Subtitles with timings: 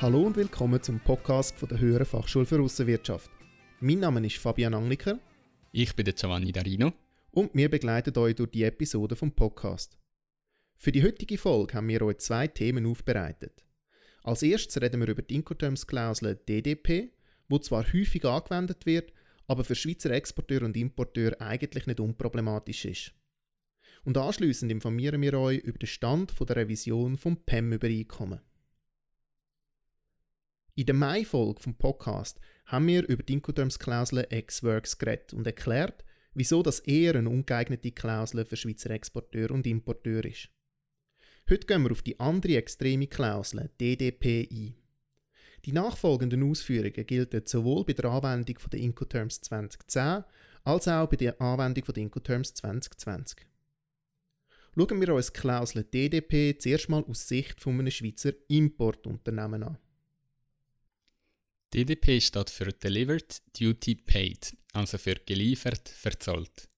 [0.00, 3.32] Hallo und willkommen zum Podcast von der Höheren Fachschule für Außenwirtschaft.
[3.80, 5.18] Mein Name ist Fabian Angliker.
[5.72, 6.92] Ich bin der Giovanni Darino.
[7.32, 9.98] Und wir begleiten euch durch die Episode vom Podcast.
[10.76, 13.64] Für die heutige Folge haben wir euch zwei Themen aufbereitet.
[14.22, 17.10] Als erstes reden wir über die Incoterms-Klausel DDP,
[17.48, 19.12] wo zwar häufig angewendet wird,
[19.48, 23.14] aber für Schweizer Exporteure und Importeure eigentlich nicht unproblematisch ist.
[24.04, 28.40] Und anschließend informieren wir euch über den Stand der Revision vom PEM-Übereinkommen.
[30.78, 36.04] In der Mai-Folge vom Podcast haben wir über die Incoterms-Klausel Ex-Works geredet und erklärt,
[36.34, 40.50] wieso das eher eine ungeeignete Klausel für Schweizer Exporteure und Importeure ist.
[41.50, 44.76] Heute gehen wir auf die andere extreme Klausel, DDP, ein.
[45.64, 50.22] Die nachfolgenden Ausführungen gelten sowohl bei der Anwendung der Incoterms 2010
[50.62, 53.48] als auch bei der Anwendung der Incoterms 2020.
[54.76, 59.78] Schauen wir uns die Klausel DDP zuerst mal aus Sicht von einem Schweizer Importunternehmen an.
[61.74, 66.68] DDP steht für Delivered Duty Paid, also für geliefert, verzollt.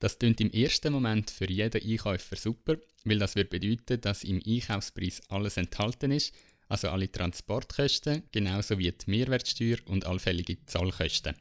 [0.00, 4.42] Das klingt im ersten Moment für jeden Einkäufer super, weil das wird bedeuten, dass im
[4.46, 6.34] Einkaufspreis alles enthalten ist,
[6.68, 11.34] also alle Transportkosten, genauso wie die Mehrwertsteuer und allfällige Zollkosten.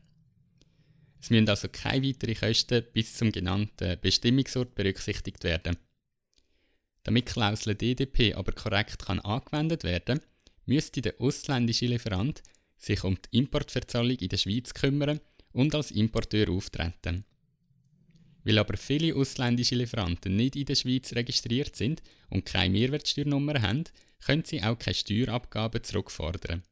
[1.20, 5.78] Es müssen also keine weiteren Kosten bis zum genannten Bestimmungsort berücksichtigt werden.
[7.04, 10.22] Damit Klausel DDP aber korrekt kann angewendet werden,
[10.66, 12.42] müsste der ausländische Lieferant
[12.82, 15.20] sich um die Importverzahlung in der Schweiz kümmern
[15.54, 17.24] und als Importeur auftreten.
[18.44, 23.84] Weil aber viele ausländische Lieferanten nicht in der Schweiz registriert sind und keine Mehrwertsteuernummer haben,
[24.26, 26.64] können sie auch keine Steuerabgaben zurückfordern.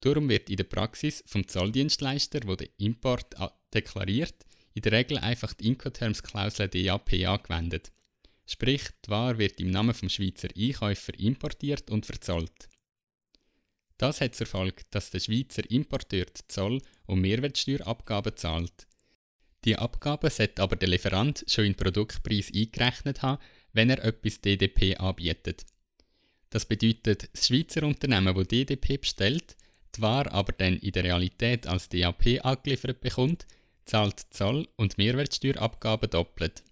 [0.00, 3.34] Darum wird in der Praxis vom Zolldienstleister, der den Import
[3.72, 4.34] deklariert,
[4.74, 7.92] in der Regel einfach die Incoterms-Klausel DAP angewendet.
[8.46, 12.68] Sprich, die Ware wird im Namen vom Schweizer Einkäufer importiert und verzollt.
[14.02, 18.88] Das hat zur Folge, dass der Schweizer Importeur Zoll- und Mehrwertsteuerabgaben zahlt.
[19.64, 23.40] Die Abgaben sollte aber der Lieferant schon in den Produktpreis eingerechnet haben,
[23.72, 25.64] wenn er etwas DDP anbietet.
[26.50, 29.54] Das bedeutet, das Schweizer Unternehmen, das DDP bestellt,
[29.94, 33.46] die Ware aber dann in der Realität als DAP angeliefert bekommt,
[33.84, 36.64] zahlt Zoll- und Mehrwertsteuerabgaben doppelt.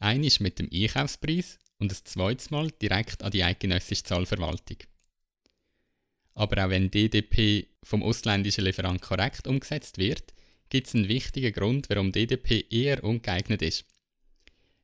[0.00, 4.76] Eines mit dem Einkaufspreis und das zweites Mal direkt an die eidgenössische Zollverwaltung.
[6.34, 10.32] Aber auch wenn DDP vom ausländischen Lieferant korrekt umgesetzt wird,
[10.70, 13.84] gibt es einen wichtigen Grund, warum DDP eher ungeeignet ist.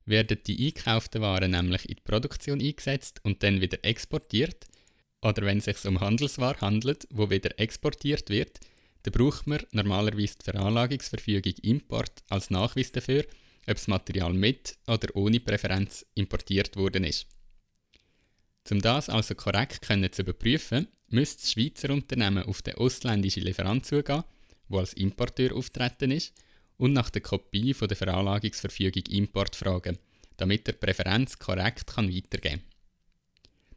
[0.05, 4.67] Werden die eingekauften Waren nämlich in die Produktion eingesetzt und dann wieder exportiert,
[5.23, 8.61] oder wenn es sich um Handelsware handelt, wo wieder exportiert wird,
[9.03, 13.25] dann braucht man normalerweise die Veranlagungsverfügung Import als Nachweis dafür,
[13.67, 17.27] ob das Material mit oder ohne Präferenz importiert worden ist.
[18.71, 23.87] Um das also korrekt können zu überprüfen, müsste das Schweizer Unternehmen auf den ausländischen Lieferant
[23.87, 24.25] zugehen,
[24.69, 26.35] der als Importeur auftreten ist,
[26.77, 29.99] und nach der Kopie von der Veranlagungsverfügung Import fragen,
[30.37, 32.69] damit der Präferenz korrekt kann weitergeben kann.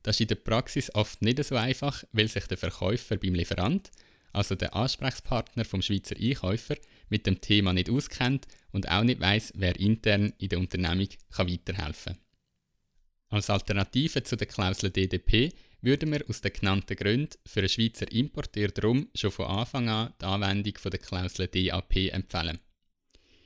[0.04, 3.92] Das ist in der Praxis oft nicht so einfach, weil sich der Verkäufer beim Lieferant,
[4.34, 6.76] also der Ansprechpartner vom Schweizer Einkäufer,
[7.10, 11.50] mit dem Thema nicht auskennt und auch nicht weiß, wer intern in der Unternehmung kann
[11.50, 12.24] weiterhelfen kann.
[13.30, 18.12] Als Alternative zu der Klausel DDP würden wir aus den genannten Gründen für einen Schweizer
[18.12, 22.60] Importeur darum schon von Anfang an die Anwendung der Klausel DAP empfehlen.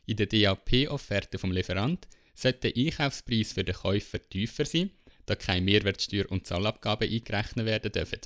[0.05, 4.91] In der DAP-Offerte vom Lieferant sollte der Einkaufspreis für den Käufer tiefer sein,
[5.25, 8.19] da keine Mehrwertsteuer und Zollabgaben eingerechnet werden dürfen.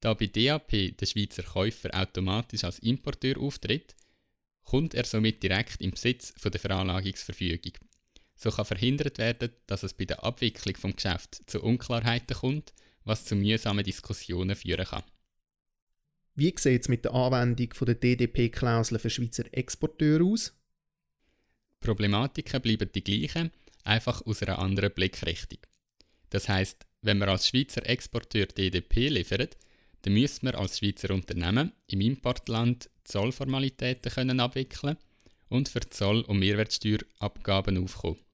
[0.00, 3.94] Da bei DAP der Schweizer Käufer automatisch als Importeur auftritt,
[4.62, 7.72] kommt er somit direkt im Besitz der Veranlagungsverfügung.
[8.38, 12.72] So kann verhindert werden, dass es bei der Abwicklung vom Geschäft zu Unklarheiten kommt,
[13.04, 15.02] was zu mühsamen Diskussionen führen kann.
[16.36, 20.54] Wie sieht es mit der Anwendung der DDP-Klausel für Schweizer Exporteure aus?
[21.80, 23.50] Problematiken bleiben die gleichen,
[23.82, 25.58] einfach aus einer anderen Blickrichtung.
[26.30, 29.56] Das heißt, wenn man als Schweizer Exporteur DDP liefert,
[30.02, 34.96] dann müssen wir als Schweizer Unternehmen im Importland Zollformalitäten können abwickeln
[35.48, 38.27] und für Zoll- und Mehrwertsteuerabgaben aufkommen.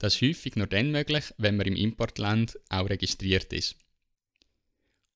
[0.00, 3.76] Das ist häufig nur dann möglich, wenn man im Importland auch registriert ist.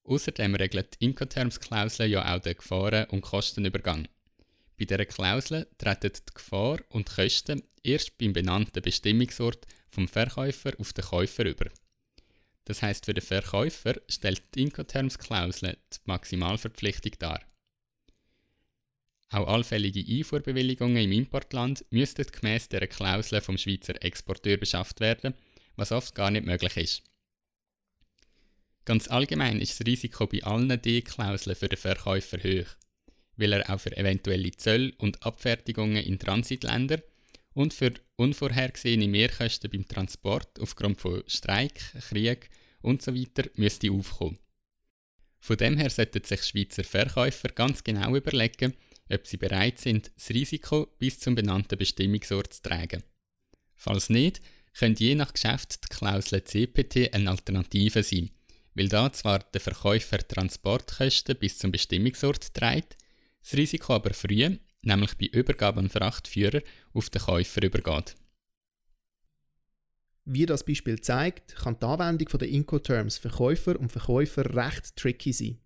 [0.05, 4.07] Außerdem regelt die Incoterms-Klausel ja auch den Gefahren- und Kostenübergang.
[4.79, 10.73] Bei dieser Klausel treten die Gefahr und die Kosten erst beim benannten Bestimmungsort vom Verkäufer
[10.79, 11.71] auf den Käufer über.
[12.67, 17.41] Das heißt, für den Verkäufer stellt die Incoterms-Klausel die Maximalverpflichtung dar.
[19.31, 25.35] Auch allfällige Einfuhrbewilligungen im Importland müssten gemäss der Klausel vom Schweizer Exporteur beschafft werden,
[25.77, 27.03] was oft gar nicht möglich ist.
[28.85, 32.69] Ganz allgemein ist das Risiko bei allen D-Klauseln für den Verkäufer hoch,
[33.37, 37.03] weil er auch für eventuelle Zölle und Abfertigungen in Transitländern
[37.55, 42.51] und für unvorhergesehene Mehrkosten beim Transport aufgrund von Streik, Krieg
[42.83, 43.27] usw.
[43.37, 44.39] So müsste aufkommen.
[45.41, 48.75] Von dem her sollten sich Schweizer Verkäufer ganz genau überlegen,
[49.11, 53.03] ob sie bereit sind, das Risiko bis zum benannten Bestimmungsort zu tragen.
[53.77, 54.41] Falls nicht,
[54.73, 58.31] könnte je nach Geschäft die Klausel CPT eine Alternative sein,
[58.75, 62.97] weil da zwar der Verkäufer Transportkosten bis zum Bestimmungsort trägt,
[63.43, 66.63] das Risiko aber früh, nämlich bei Übergabe an Frachtführer,
[66.93, 68.17] auf den Käufer übergeht.
[70.27, 75.35] Wie das Beispiel zeigt, kann die Anwendung der Incoterms für Käufer und Verkäufer recht tricky
[75.35, 75.59] sein.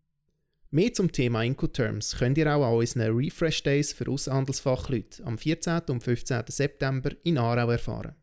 [0.70, 5.80] Mehr zum Thema Incoterms könnt ihr auch an unseren Refresh Days für Außenhandelsfachleute am 14.
[5.88, 6.42] und 15.
[6.48, 8.14] September in Aarau erfahren.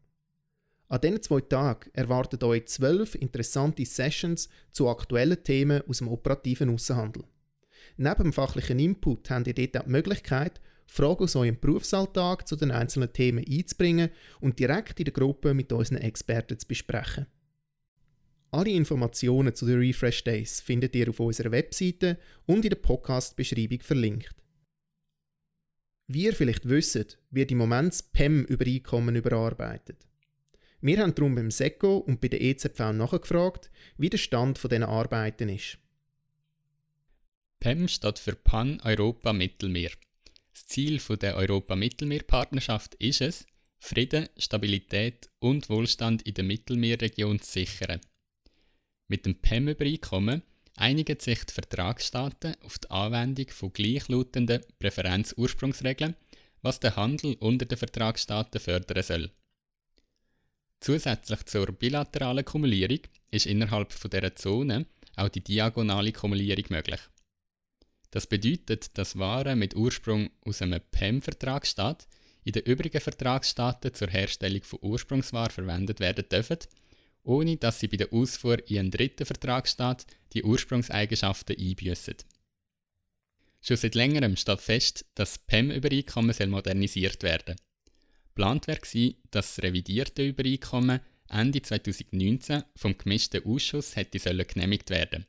[0.88, 6.70] An diesen zwei Tagen erwartet euch zwölf interessante Sessions zu aktuellen Themen aus dem operativen
[6.70, 7.24] Außenhandel.
[7.98, 12.56] Neben dem fachlichen Input habt ihr dort auch die Möglichkeit, Fragen aus eurem Berufsalltag zu
[12.56, 17.26] den einzelnen Themen einzubringen und direkt in der Gruppe mit unseren Experten zu besprechen.
[18.52, 23.82] Alle Informationen zu den Refresh Days findet ihr auf unserer Webseite und in der Podcast-Beschreibung
[23.82, 24.36] verlinkt.
[26.08, 30.06] Wie ihr vielleicht wisst, wird im Moment das PEM-Übereinkommen überarbeitet.
[30.82, 35.50] Wir haben darum beim SECO und bei der EZV nachgefragt, wie der Stand dieser Arbeiten
[35.50, 35.80] ist.
[37.60, 39.90] PEM steht für Pan-Europa-Mittelmeer.
[40.54, 43.48] Das Ziel der Europa-Mittelmeer-Partnerschaft ist es,
[43.80, 48.00] Frieden, Stabilität und Wohlstand in der Mittelmeerregion zu sichern.
[49.08, 50.42] Mit dem PEM-Übereinkommen
[50.76, 56.16] einigen sich die Vertragsstaaten auf die Anwendung von gleichlautenden Präferenzursprungsregeln,
[56.62, 59.32] was den Handel unter den Vertragsstaaten fördern soll.
[60.80, 63.00] Zusätzlich zur bilateralen Kumulierung
[63.32, 64.86] ist innerhalb von dieser Zone
[65.16, 67.00] auch die diagonale Kumulierung möglich.
[68.12, 72.08] Das bedeutet, dass Waren mit Ursprung aus einem PEM-Vertragsstaat
[72.44, 76.60] in den übrigen Vertragsstaaten zur Herstellung von Ursprungswaren verwendet werden dürfen,
[77.26, 82.16] ohne dass sie bei der Ausfuhr in einen dritten Vertragsstaat die Ursprungseigenschaften einbüßen.
[83.62, 87.66] Schon seit längerem steht fest, dass das PEM-Übereinkommen modernisiert werden soll.
[88.36, 91.00] Geplant war, dass das revidierte Übereinkommen
[91.30, 95.26] Ende 2019 vom gemischten Ausschuss hätte sollen genehmigt werden.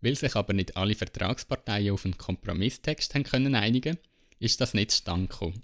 [0.00, 3.98] Weil sich aber nicht alle Vertragsparteien auf einen Kompromisstext haben können einigen,
[4.38, 5.62] ist das nicht zustande gekommen.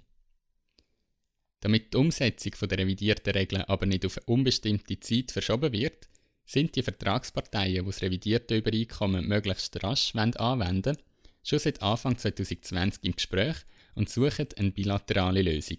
[1.63, 6.09] Damit die Umsetzung der revidierten Regeln aber nicht auf eine unbestimmte Zeit verschoben wird,
[6.45, 10.97] sind die Vertragsparteien, die das revidierte Übereinkommen möglichst rasch anwenden
[11.41, 13.55] schon seit Anfang 2020 im Gespräch
[13.95, 15.77] und suchen eine bilaterale Lösung.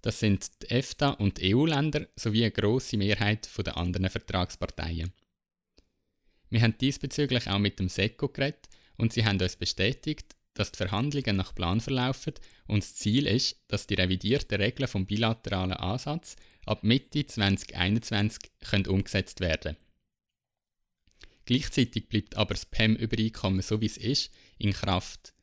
[0.00, 5.12] Das sind die EFTA- und EU-Länder sowie eine grosse Mehrheit der anderen Vertragsparteien.
[6.48, 10.78] Wir haben diesbezüglich auch mit dem SECO geredet und sie haben uns bestätigt, dass die
[10.78, 12.34] Verhandlungen nach Plan verlaufen
[12.66, 16.36] und das Ziel ist, dass die revidierten Regeln vom bilateralen Ansatz
[16.66, 19.76] ab Mitte 2021 können umgesetzt werden
[21.50, 25.34] Gleichzeitig bleibt aber das PEM-Übereinkommen so wie es ist in Kraft.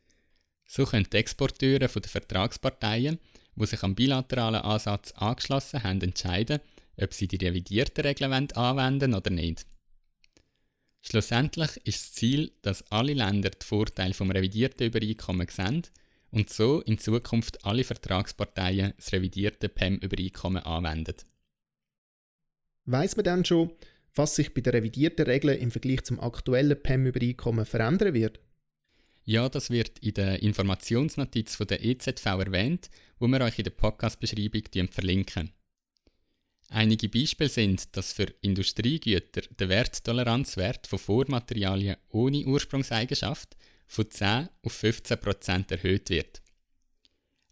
[0.66, 3.20] So können die Exporteure der Vertragsparteien
[3.58, 6.60] die sich am bilateralen Ansatz angeschlossen haben, entscheiden,
[6.96, 9.66] ob sie die revidierten Regeln anwenden oder nicht.
[11.10, 15.84] Schlussendlich ist das Ziel, dass alle Länder die Vorteile vom revidierten Übereinkommen sehen
[16.32, 21.16] und so in Zukunft alle Vertragsparteien das revidierte PEM-Übereinkommen anwenden.
[22.84, 23.72] Weiß man dann schon,
[24.16, 28.42] was sich bei den revidierten Regeln im Vergleich zum aktuellen PEM-Übereinkommen verändern wird?
[29.24, 33.72] Ja, das wird in der Informationsnotiz von der EZV erwähnt, wo wir euch in der
[33.72, 35.54] Podcast-Beschreibung verlinken.
[36.70, 43.56] Einige Beispiele sind, dass für Industriegüter der Werttoleranzwert von Vormaterialien ohne Ursprungseigenschaft
[43.88, 46.42] von 10 auf 15 Prozent erhöht wird.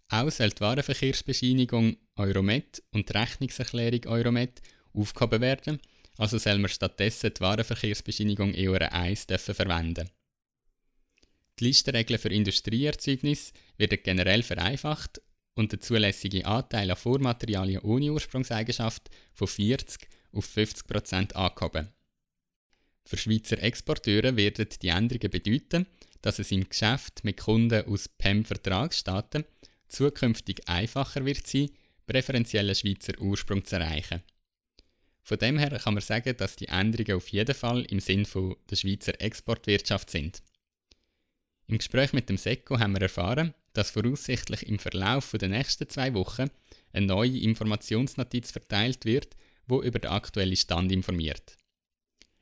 [0.09, 4.61] Auch soll die Warenverkehrsbescheinigung Euromet und die Rechnungserklärung Euromet
[4.93, 5.79] aufgehoben werden,
[6.17, 10.09] also soll man stattdessen die Warenverkehrsbescheinigung EUR 1 verwenden.
[11.59, 15.21] Die Listenregeln für Industrieerzeugnisse werden generell vereinfacht
[15.55, 21.89] und der zulässige Anteil an Vormaterialien ohne Ursprungseigenschaft von 40 auf 50 Prozent angehoben.
[23.05, 25.85] Für Schweizer Exporteure werden die Änderungen bedeuten,
[26.21, 29.45] dass es im Geschäft mit Kunden aus PEM-Vertragsstaaten
[29.87, 31.69] zukünftig einfacher wird sein,
[32.07, 34.23] präferentiellen Schweizer Ursprung zu erreichen.
[35.21, 38.27] Von dem her kann man sagen, dass die Änderungen auf jeden Fall im Sinn
[38.69, 40.43] der Schweizer Exportwirtschaft sind.
[41.67, 46.13] Im Gespräch mit dem SECO haben wir erfahren, dass voraussichtlich im Verlauf der nächsten zwei
[46.13, 46.49] Wochen
[46.93, 49.35] eine neue Informationsnotiz verteilt wird,
[49.67, 51.57] wo über den aktuellen Stand informiert.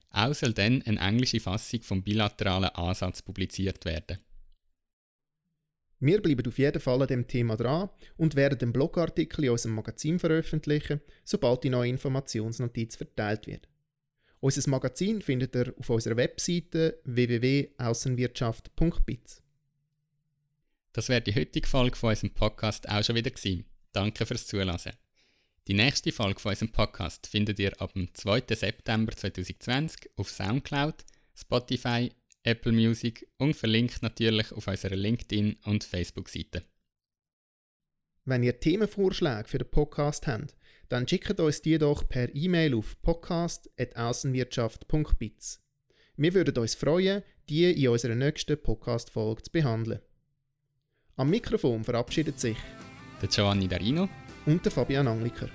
[0.09, 4.19] Auch soll dann eine englische Fassung vom bilateralen Ansatz publiziert werden.
[5.99, 9.75] Wir bleiben auf jeden Fall an dem Thema dran und werden den Blogartikel in unserem
[9.75, 13.69] Magazin veröffentlichen, sobald die neue Informationsnotiz verteilt wird.
[14.41, 19.42] Unser Magazin findet ihr auf unserer Webseite www.aussenwirtschaft.biz.
[20.93, 23.65] Das wäre die heutige Folge von unserem Podcast auch schon wieder gewesen.
[23.93, 24.77] Danke fürs Zuhören.
[25.67, 28.43] Die nächste Folge von unserem Podcast findet ihr ab dem 2.
[28.49, 31.03] September 2020 auf Soundcloud,
[31.35, 32.11] Spotify,
[32.43, 36.61] Apple Music und verlinkt natürlich auf unserer LinkedIn- und Facebook-Seite.
[38.25, 40.55] Wenn ihr Themenvorschläge für den Podcast habt,
[40.89, 45.59] dann schickt uns die doch per E-Mail auf podcast.aussenwirtschaft.biz.
[46.17, 49.99] Wir würden uns freuen, die in unserer nächsten Podcast-Folge zu behandeln.
[51.15, 52.57] Am Mikrofon verabschiedet sich
[53.21, 54.09] der Giovanni Darino
[54.47, 55.47] und der Fabian Angliker.